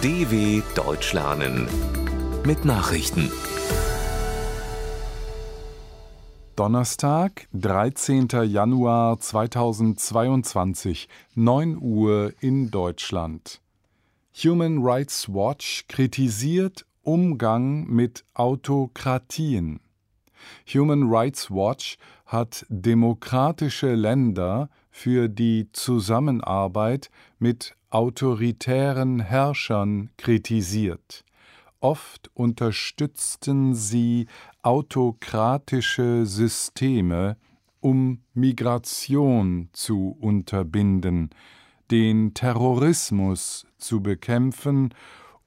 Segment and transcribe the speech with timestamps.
[0.00, 1.66] DW Deutsch lernen
[2.46, 3.32] mit Nachrichten.
[6.54, 8.28] Donnerstag, 13.
[8.44, 13.60] Januar 2022, 9 Uhr in Deutschland.
[14.44, 19.80] Human Rights Watch kritisiert Umgang mit Autokratien.
[20.72, 27.10] Human Rights Watch hat demokratische Länder für die Zusammenarbeit
[27.40, 31.24] mit autoritären Herrschern kritisiert.
[31.80, 34.26] Oft unterstützten sie
[34.62, 37.36] autokratische Systeme,
[37.80, 41.30] um Migration zu unterbinden,
[41.90, 44.92] den Terrorismus zu bekämpfen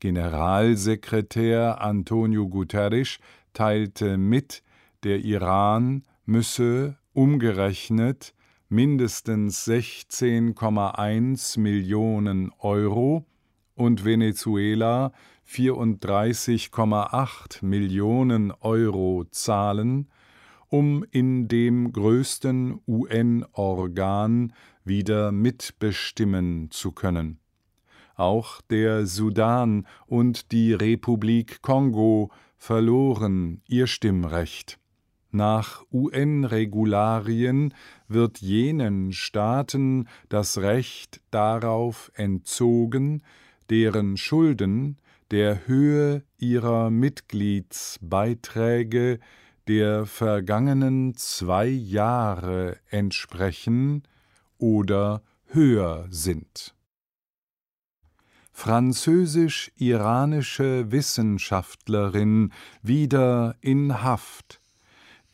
[0.00, 3.18] Generalsekretär Antonio Guterres
[3.52, 4.62] teilte mit,
[5.04, 8.34] der Iran müsse umgerechnet
[8.70, 13.26] mindestens 16,1 Millionen Euro
[13.74, 15.12] und Venezuela
[15.46, 20.08] 34,8 Millionen Euro zahlen,
[20.68, 24.52] um in dem größten UN-Organ
[24.84, 27.40] wieder mitbestimmen zu können.
[28.14, 34.79] Auch der Sudan und die Republik Kongo verloren ihr Stimmrecht.
[35.32, 37.72] Nach UN-Regularien
[38.08, 43.22] wird jenen Staaten das Recht darauf entzogen,
[43.68, 44.98] deren Schulden
[45.30, 49.20] der Höhe ihrer Mitgliedsbeiträge
[49.68, 54.02] der vergangenen zwei Jahre entsprechen
[54.58, 56.74] oder höher sind.
[58.52, 62.52] Französisch-iranische Wissenschaftlerin
[62.82, 64.59] wieder in Haft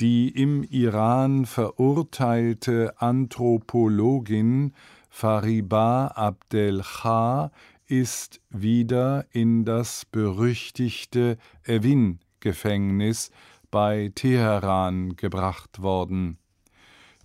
[0.01, 4.73] die im Iran verurteilte Anthropologin
[5.09, 7.51] Fariba Abdel-Khar
[7.87, 13.31] ist wieder in das berüchtigte Evin-Gefängnis
[13.71, 16.39] bei Teheran gebracht worden.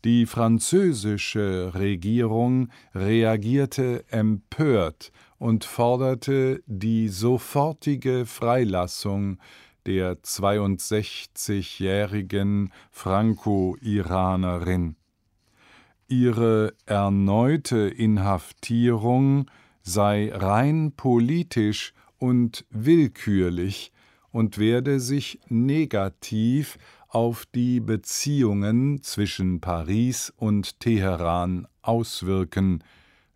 [0.03, 9.37] Die französische Regierung reagierte empört und forderte die sofortige Freilassung
[9.85, 14.95] der 62-jährigen Franco-Iranerin.
[16.07, 19.49] Ihre erneute Inhaftierung
[19.81, 23.91] sei rein politisch und willkürlich
[24.31, 26.77] und werde sich negativ
[27.07, 32.83] auf die Beziehungen zwischen Paris und Teheran auswirken,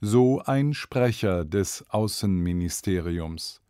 [0.01, 3.61] so ein Sprecher des Außenministeriums.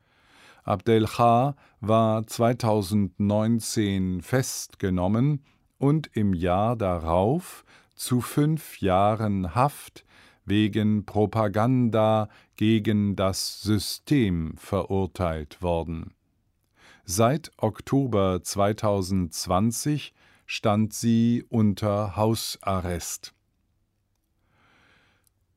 [0.66, 5.46] Abdelchar war 2019 festgenommen
[5.78, 10.04] und im Jahr darauf zu fünf Jahren Haft
[10.44, 16.16] wegen Propaganda gegen das System verurteilt worden.
[17.04, 20.16] Seit Oktober 2020
[20.48, 23.36] stand sie unter Hausarrest.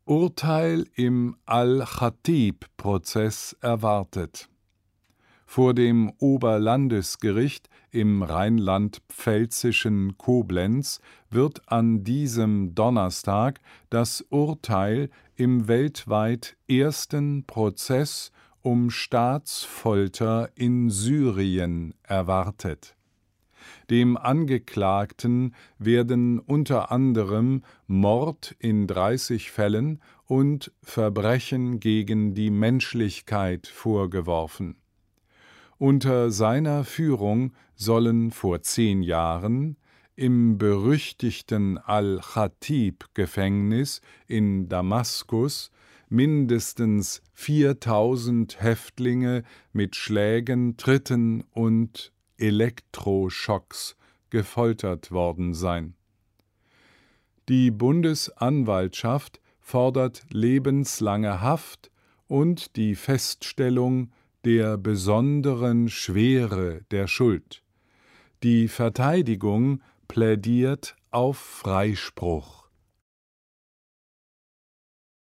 [0.04, 4.50] Urteil im Al-Khatib-Prozess erwartet.
[5.50, 11.00] Vor dem Oberlandesgericht im rheinland-pfälzischen Koblenz
[11.30, 13.58] wird an diesem Donnerstag
[13.88, 18.30] das Urteil im weltweit ersten Prozess
[18.60, 22.94] um Staatsfolter in Syrien erwartet.
[23.88, 34.76] Dem Angeklagten werden unter anderem Mord in 30 Fällen und Verbrechen gegen die Menschlichkeit vorgeworfen
[35.78, 39.76] Unter seiner Führung sollen vor zehn Jahren
[40.16, 45.70] im berüchtigten Al-Khatib-Gefängnis in Damaskus
[46.08, 53.94] mindestens 4000 Häftlinge mit Schlägen, Tritten und Elektroschocks
[54.30, 55.94] gefoltert worden sein.
[57.48, 61.92] Die Bundesanwaltschaft fordert lebenslange Haft
[62.26, 64.10] und die Feststellung
[64.48, 67.62] der besonderen Schwere der Schuld.
[68.42, 72.66] Die Verteidigung plädiert auf Freispruch.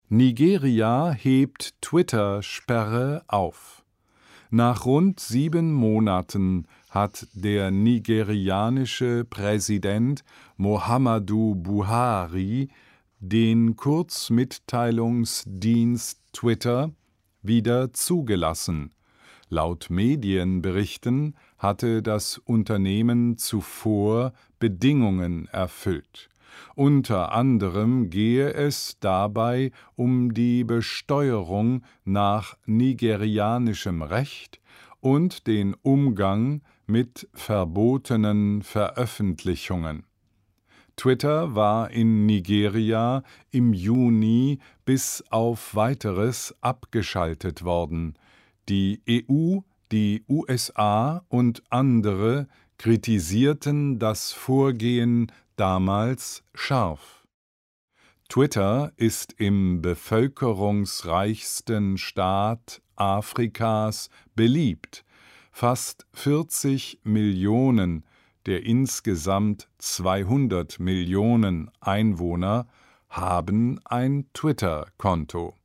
[0.09, 3.85] Nigeria hebt Twitter-Sperre auf.
[4.49, 10.25] Nach rund sieben Monaten hat der nigerianische Präsident
[10.57, 12.67] Muhammadu Buhari
[13.21, 16.91] den Kurzmitteilungsdienst Twitter
[17.41, 18.93] wieder zugelassen.
[19.53, 26.31] Laut Medienberichten hatte das Unternehmen zuvor Bedingungen erfüllt.
[26.73, 34.59] Unter anderem gehe es dabei um die Besteuerung nach nigerianischem Recht
[35.01, 40.03] und den Umgang mit verbotenen Veröffentlichungen.
[40.95, 43.21] Twitter war in Nigeria
[43.51, 48.15] im Juni bis auf weiteres abgeschaltet worden.
[48.69, 49.59] Die EU,
[49.91, 57.27] die USA und andere kritisierten das Vorgehen damals scharf.
[58.29, 65.03] Twitter ist im bevölkerungsreichsten Staat Afrikas beliebt.
[65.51, 68.05] Fast 40 Millionen
[68.45, 72.67] der insgesamt 200 Millionen Einwohner
[73.09, 75.55] haben ein Twitter-Konto.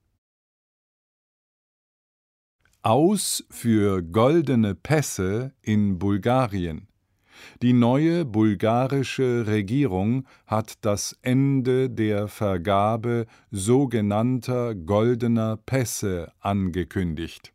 [2.83, 6.87] Aus für goldene Pässe in Bulgarien.
[7.61, 17.53] Die neue bulgarische Regierung hat das Ende der Vergabe sogenannter goldener Pässe angekündigt.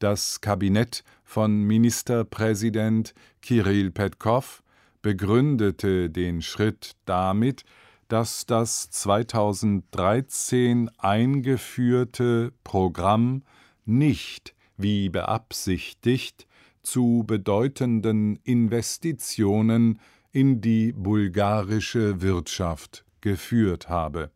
[0.00, 4.62] Das Kabinett von Ministerpräsident Kirill Petkov
[5.00, 7.64] begründete den Schritt damit,
[8.08, 13.42] dass das 2013 eingeführte Programm
[13.86, 16.46] nicht, wie beabsichtigt,
[16.82, 19.98] zu bedeutenden Investitionen
[20.32, 24.30] in die bulgarische Wirtschaft geführt habe.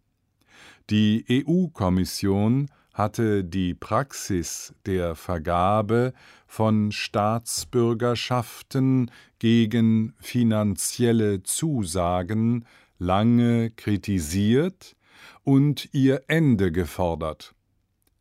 [0.88, 6.12] Die EU-Kommission hatte die Praxis der Vergabe
[6.46, 12.64] von Staatsbürgerschaften gegen finanzielle Zusagen
[12.98, 14.96] lange kritisiert
[15.44, 17.54] und ihr Ende gefordert.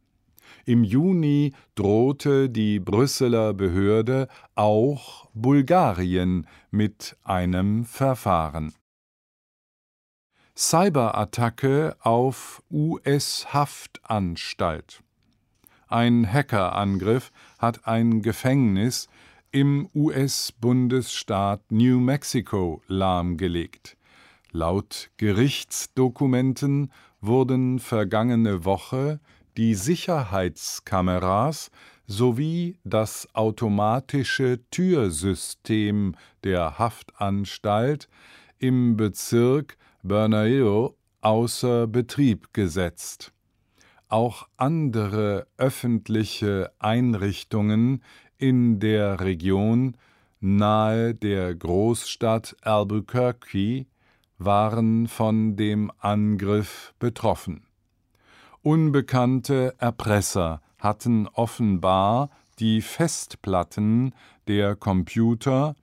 [0.64, 8.72] Im Juni drohte die Brüsseler Behörde auch Bulgarien mit einem Verfahren.
[10.56, 15.02] Cyberattacke auf US-Haftanstalt.
[15.88, 19.08] Ein Hackerangriff hat ein Gefängnis
[19.50, 23.96] im US-Bundesstaat New Mexico lahmgelegt.
[24.52, 29.20] Laut Gerichtsdokumenten wurden vergangene Woche
[29.56, 31.70] die Sicherheitskameras
[32.06, 36.14] sowie das automatische Türsystem
[36.44, 38.08] der Haftanstalt
[38.58, 43.32] im Bezirk Bernalillo außer Betrieb gesetzt.
[44.08, 48.02] Auch andere öffentliche Einrichtungen
[48.38, 49.96] in der Region
[50.40, 53.86] nahe der Großstadt Albuquerque
[54.38, 57.66] waren von dem Angriff betroffen.
[58.62, 64.14] Unbekannte Erpresser hatten offenbar die Festplatten
[64.46, 65.74] der Computer